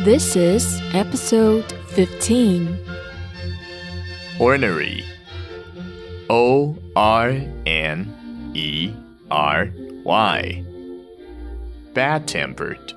[0.00, 2.78] This is episode 15.
[4.38, 5.02] Ornery.
[6.28, 7.30] O R
[7.64, 8.92] N E
[9.30, 9.70] R
[10.04, 10.64] Y.
[11.94, 12.92] Bad tempered,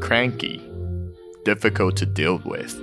[0.00, 0.60] cranky,
[1.44, 2.76] difficult to deal with.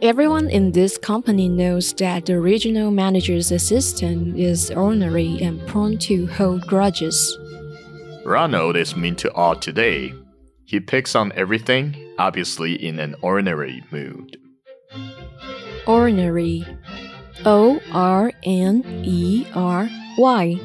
[0.00, 6.28] Everyone in this company knows that the regional manager's assistant is ornery and prone to
[6.28, 7.36] hold grudges.
[8.24, 10.14] Ronald is mean to all today.
[10.68, 14.36] He picks on everything, obviously in an ornery mood.
[15.86, 16.66] Ornery.
[17.46, 20.60] O R N E R Y.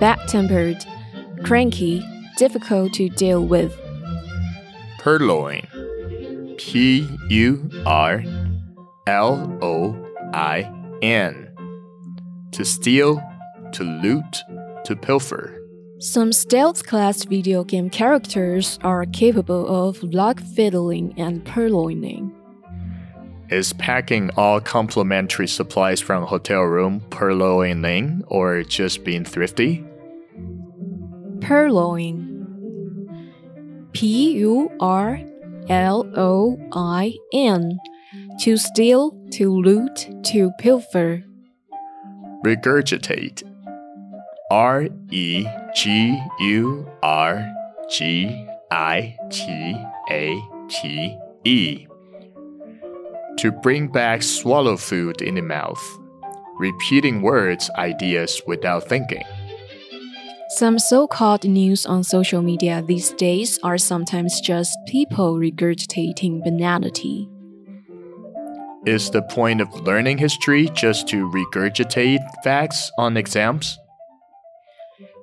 [0.00, 0.82] Bad tempered,
[1.44, 2.02] cranky,
[2.38, 3.78] difficult to deal with.
[5.00, 5.66] Purloin.
[6.56, 8.24] P U R
[9.06, 10.62] L O I
[11.02, 11.54] N.
[12.52, 13.22] To steal,
[13.72, 14.38] to loot,
[14.86, 15.65] to pilfer.
[15.98, 22.32] Some stealth class video game characters are capable of lock fiddling and purloining.
[23.48, 29.86] Is packing all complimentary supplies from hotel room purloining or just being thrifty?
[31.40, 32.34] Purloin.
[33.92, 35.18] P U R
[35.70, 37.78] L O I N.
[38.40, 41.24] To steal, to loot, to pilfer.
[42.44, 43.44] Regurgitate.
[44.50, 47.52] R E G U R
[47.90, 49.76] G I T
[50.10, 51.86] A T E.
[53.38, 55.82] To bring back swallow food in the mouth.
[56.58, 59.24] Repeating words, ideas without thinking.
[60.50, 67.28] Some so called news on social media these days are sometimes just people regurgitating banality.
[68.86, 73.76] Is the point of learning history just to regurgitate facts on exams?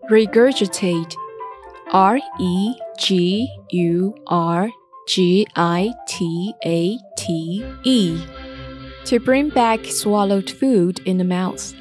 [0.09, 1.15] Regurgitate.
[1.91, 4.69] R E G U R
[5.07, 8.23] G I T A T E.
[9.05, 11.73] To bring back swallowed food in the mouth.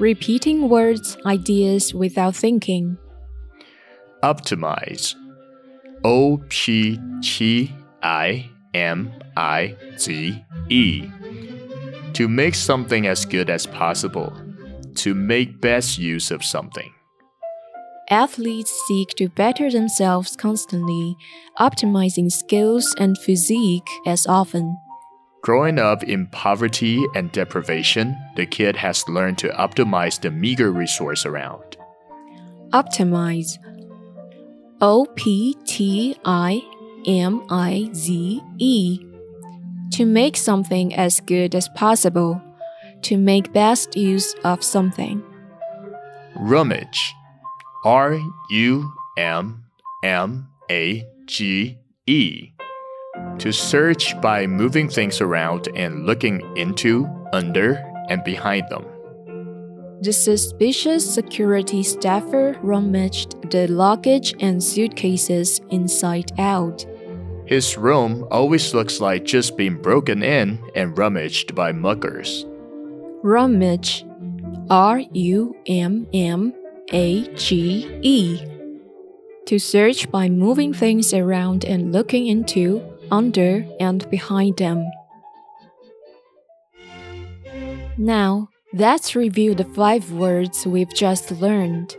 [0.00, 2.98] Repeating words, ideas without thinking.
[4.22, 5.14] Optimize.
[6.02, 7.72] O P T
[8.02, 11.08] I M I Z E.
[12.14, 14.32] To make something as good as possible.
[14.96, 16.92] To make best use of something.
[18.10, 21.16] Athletes seek to better themselves constantly,
[21.58, 24.76] optimizing skills and physique as often.
[25.42, 31.24] Growing up in poverty and deprivation, the kid has learned to optimize the meager resource
[31.26, 31.76] around.
[32.70, 33.58] Optimize.
[34.80, 36.62] O P T I
[37.06, 39.00] M I Z E.
[39.92, 42.40] To make something as good as possible.
[43.02, 45.22] To make best use of something.
[46.36, 47.14] Rummage.
[47.84, 48.18] R
[48.48, 49.62] U M
[50.02, 52.50] M A G E.
[53.38, 57.74] To search by moving things around and looking into, under,
[58.08, 58.86] and behind them.
[60.00, 66.86] The suspicious security staffer rummaged the luggage and suitcases inside out.
[67.44, 72.46] His room always looks like just being broken in and rummaged by muggers.
[73.22, 74.06] Rummage.
[74.70, 76.54] R U M M
[76.92, 78.40] A G E.
[79.46, 84.84] To search by moving things around and looking into, under, and behind them.
[87.96, 91.96] Now, let's review the five words we've just learned.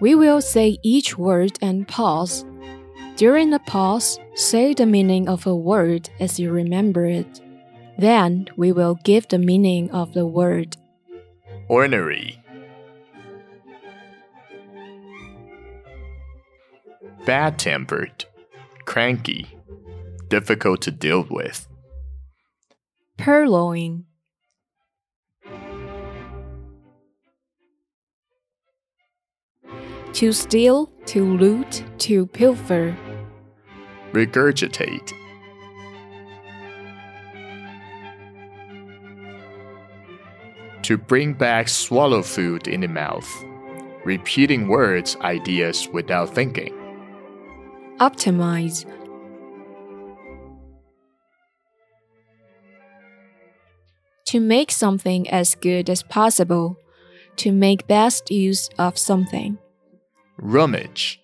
[0.00, 2.44] We will say each word and pause.
[3.16, 7.40] During the pause, say the meaning of a word as you remember it.
[7.98, 10.76] Then we will give the meaning of the word.
[11.68, 12.41] Ornery.
[17.24, 18.24] Bad tempered,
[18.84, 19.46] cranky,
[20.28, 21.68] difficult to deal with.
[23.16, 24.04] Purloin.
[30.14, 32.96] To steal, to loot, to pilfer.
[34.12, 35.12] Regurgitate.
[40.82, 43.28] To bring back swallow food in the mouth.
[44.04, 46.76] Repeating words, ideas without thinking.
[48.02, 48.84] Optimize.
[54.24, 56.76] To make something as good as possible.
[57.36, 59.56] To make best use of something.
[60.36, 61.20] Rummage.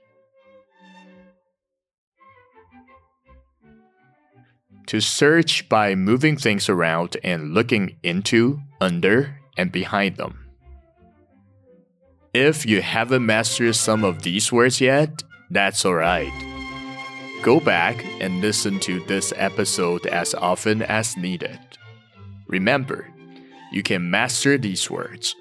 [4.86, 10.46] To search by moving things around and looking into, under, and behind them.
[12.32, 16.47] If you haven't mastered some of these words yet, that's alright.
[17.42, 21.58] Go back and listen to this episode as often as needed.
[22.46, 23.08] Remember,
[23.70, 25.36] you can master these words